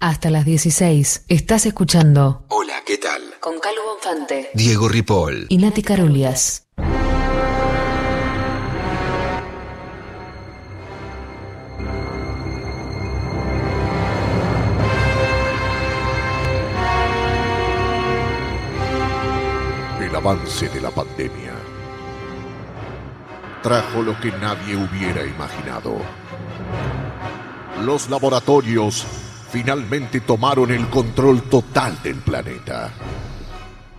[0.00, 1.24] Hasta las 16.
[1.28, 3.20] Estás escuchando Hola, ¿qué tal?
[3.38, 5.46] con Calvo Bonfante Diego Ripoll.
[5.50, 6.66] y Nati Carulias.
[20.00, 21.52] El avance de la pandemia
[23.62, 25.96] trajo lo que nadie hubiera imaginado.
[27.84, 29.06] Los laboratorios
[29.50, 32.90] finalmente tomaron el control total del planeta.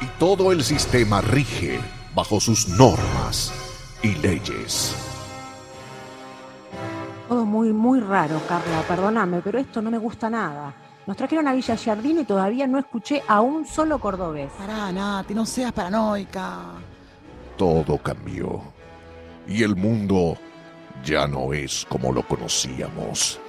[0.00, 1.80] Y todo el sistema rige
[2.14, 3.52] bajo sus normas
[4.02, 4.94] y leyes.
[7.28, 10.74] Todo muy, muy raro, Carla, perdóname, pero esto no me gusta nada.
[11.06, 14.50] Nos trajeron a Villa Giardino y todavía no escuché a un solo cordobés.
[14.52, 16.60] Pará, Nati, no seas paranoica.
[17.56, 18.62] Todo cambió.
[19.46, 20.36] Y el mundo
[21.04, 23.40] ya no es como lo conocíamos.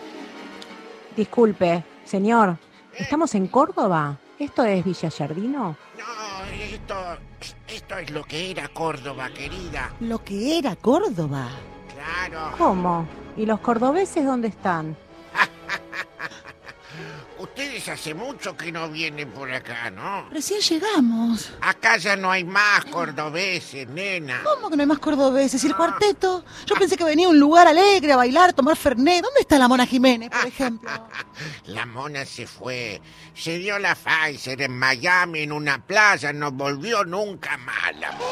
[1.15, 2.57] Disculpe, señor,
[2.97, 4.17] ¿estamos en Córdoba?
[4.39, 5.77] ¿Esto es Villa Giardino?
[5.97, 6.95] No, esto,
[7.67, 9.93] esto es lo que era Córdoba, querida.
[9.99, 11.49] Lo que era Córdoba.
[11.93, 12.55] Claro.
[12.57, 13.07] ¿Cómo?
[13.37, 14.97] ¿Y los cordobeses dónde están?
[17.39, 20.27] Ustedes hace mucho que no vienen por acá, ¿no?
[20.29, 21.51] Recién llegamos.
[21.61, 24.41] Acá ya no hay más cordobeses, nena.
[24.43, 25.63] ¿Cómo que no hay más cordobeses?
[25.63, 26.43] ¿Y el cuarteto?
[26.65, 29.23] Yo pensé que venía a un lugar alegre a bailar, a tomar fernet.
[29.23, 30.89] ¿Dónde está la Mona Jiménez, por ejemplo?
[31.67, 33.01] La mona se fue.
[33.33, 36.33] Se dio la Pfizer en Miami en una playa.
[36.33, 38.23] No volvió nunca más la mona.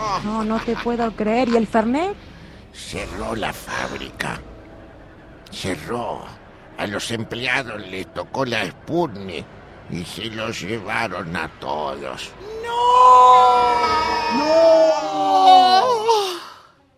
[0.00, 1.48] Oh, No, no te puedo creer.
[1.50, 2.14] ¿Y el Fernet?
[2.72, 4.40] cerró la fábrica.
[5.50, 6.24] Cerró.
[6.78, 9.46] A los empleados les tocó la Sputnik
[9.90, 12.32] y se los llevaron a todos.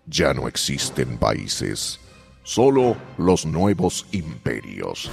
[0.06, 2.00] Ya no existen países,
[2.42, 5.10] solo los nuevos imperios.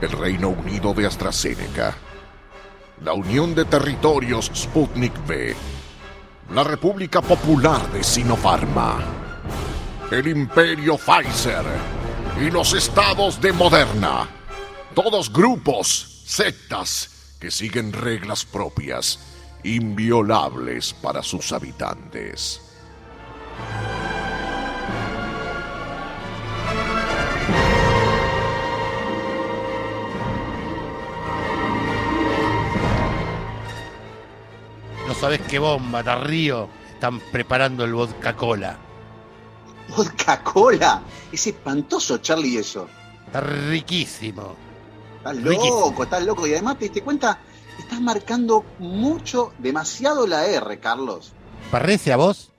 [0.00, 1.94] El Reino Unido de AstraZeneca,
[3.04, 5.54] la Unión de Territorios Sputnik V,
[6.50, 8.98] la República Popular de Sinopharma,
[10.10, 12.01] el Imperio Pfizer
[12.40, 14.28] y los estados de Moderna.
[14.94, 19.18] Todos grupos, sectas que siguen reglas propias,
[19.64, 22.60] inviolables para sus habitantes.
[35.06, 36.68] No sabes qué bomba, Tarrío.
[36.94, 38.91] Están preparando el vodka cola.
[39.96, 41.02] Vodka Cola.
[41.30, 42.88] Es espantoso, Charlie, eso.
[43.26, 44.54] Está riquísimo.
[45.18, 45.80] Estás Riquísimo.
[45.80, 46.46] loco, estás loco.
[46.46, 47.38] Y además te diste cuenta,
[47.78, 51.32] estás marcando mucho, demasiado la R, Carlos.
[51.70, 52.50] ¿Parece a vos?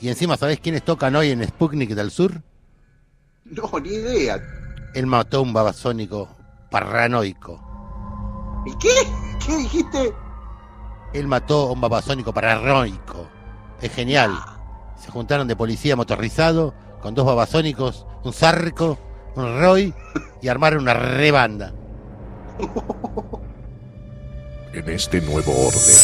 [0.00, 2.42] Y encima, ¿sabés quiénes tocan hoy en Sputnik del Sur?
[3.44, 4.40] No, ni idea.
[4.94, 6.28] Él mató a un babasónico
[6.70, 7.60] paranoico.
[8.66, 8.88] ¿Y qué?
[9.44, 10.14] ¿Qué dijiste?
[11.12, 13.28] Él mató a un babasónico paranoico.
[13.80, 14.32] Es genial.
[15.00, 18.98] Se juntaron de policía motorizado con dos babasónicos, un Zarco,
[19.34, 19.94] un Roy
[20.42, 21.72] y armaron una rebanda.
[24.72, 25.96] en este nuevo orden.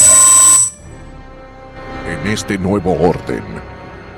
[2.07, 3.45] En este nuevo orden,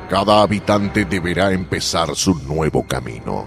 [0.09, 3.47] cada habitante deberá empezar su nuevo camino.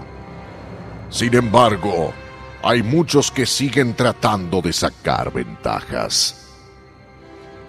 [1.08, 2.12] Sin embargo,
[2.62, 6.41] hay muchos que siguen tratando de sacar ventajas.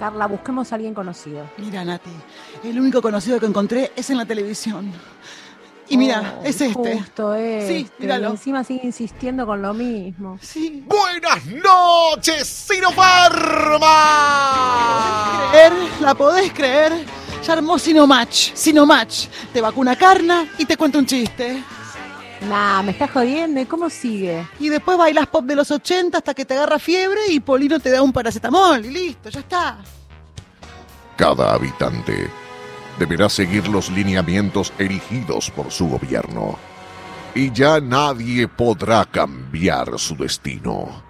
[0.03, 1.49] Carla, busquemos a alguien conocido.
[1.55, 2.09] Mira, Nati,
[2.65, 4.91] el único conocido que encontré es en la televisión.
[5.87, 6.97] Y mira, Oh, es este.
[6.97, 7.67] Justo este.
[7.85, 8.27] Sí, míralo.
[8.27, 10.37] Y encima sigue insistiendo con lo mismo.
[10.41, 10.83] Sí.
[10.87, 13.91] Buenas noches, Sinopharma.
[15.51, 15.73] ¿Creer?
[16.01, 17.05] ¿La podés creer?
[17.47, 18.51] Ya armó Sinomatch.
[18.55, 19.27] Sinomatch.
[19.53, 21.63] Te vacuna carna y te cuenta un chiste.
[22.49, 23.61] Nah, me estás jodiendo.
[23.61, 24.47] ¿Y cómo sigue?
[24.59, 27.89] Y después bailas pop de los 80 hasta que te agarra fiebre y Polino te
[27.89, 29.77] da un paracetamol y listo, ya está.
[31.15, 32.29] Cada habitante
[32.99, 36.57] deberá seguir los lineamientos erigidos por su gobierno.
[37.35, 41.01] Y ya nadie podrá cambiar su destino.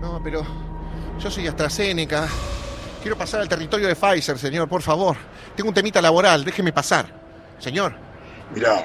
[0.00, 0.44] No, pero
[1.18, 2.26] yo soy AstraZeneca.
[3.00, 5.16] Quiero pasar al territorio de Pfizer, señor, por favor.
[5.54, 7.06] Tengo un temita laboral, déjeme pasar.
[7.58, 7.94] Señor,
[8.52, 8.84] Mirá,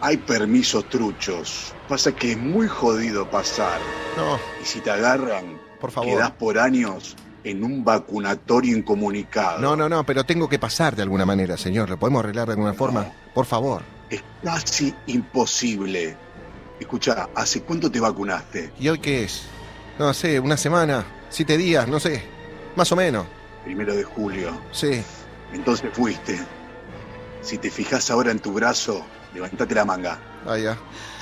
[0.00, 1.74] hay permisos truchos.
[1.88, 3.80] Pasa que es muy jodido pasar.
[4.16, 6.10] no, Y si te agarran, por favor.
[6.10, 9.60] quedás por años en un vacunatorio incomunicado.
[9.60, 11.88] No, no, no, pero tengo que pasar de alguna manera, señor.
[11.88, 13.10] ¿Lo podemos arreglar de alguna forma?
[13.34, 13.82] Por favor.
[14.10, 16.16] Es casi imposible.
[16.78, 18.72] Escucha, ¿hace cuánto te vacunaste?
[18.78, 19.42] ¿Y hoy qué es?
[19.98, 22.22] No sé, una semana, siete días, no sé.
[22.76, 23.26] Más o menos.
[23.64, 24.58] Primero de julio.
[24.72, 25.02] Sí.
[25.52, 26.38] Entonces fuiste.
[27.42, 29.04] Si te fijas ahora en tu brazo,
[29.34, 30.18] levantate la manga.
[30.46, 30.76] Ah, ya.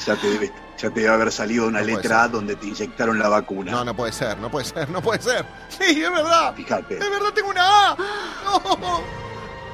[0.06, 3.19] Ya te debes Ya te debe haber salido una No letra A donde te inyectaron
[3.19, 3.73] la vacuna.
[3.73, 5.44] No, no puede ser, no puede ser, no puede ser.
[5.69, 6.55] Sí, es verdad.
[6.55, 7.97] Fíjate, Es verdad, tengo una A.
[8.44, 8.61] No,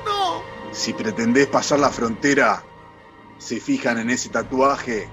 [0.05, 0.43] no.
[0.73, 2.62] si pretendés pasar la frontera,
[3.38, 5.08] se fijan en ese tatuaje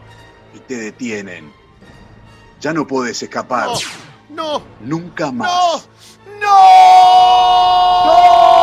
[0.54, 1.54] y te detienen.
[2.60, 3.68] Ya no puedes escapar.
[4.30, 5.88] No, no, Nunca no, más.
[6.40, 8.61] no.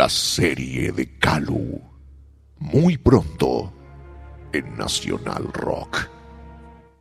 [0.00, 1.78] La serie de Calu.
[2.58, 3.70] Muy pronto
[4.50, 6.08] en Nacional Rock.